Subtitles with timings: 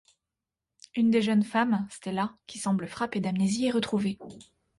[0.95, 4.17] Une des jeunes femmes, Stella, qui semble frappée d'amnésie, est retrouvée.